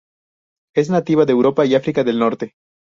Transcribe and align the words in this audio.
Es 0.75 0.89
nativa 0.89 1.25
de 1.27 1.33
Europa 1.33 1.63
y 1.63 1.75
África 1.75 2.03
del 2.03 2.17
norte. 2.17 2.55